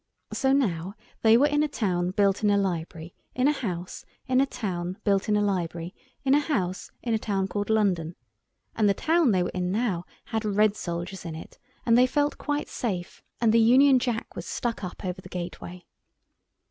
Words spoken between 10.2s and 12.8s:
had red soldiers in it and they felt quite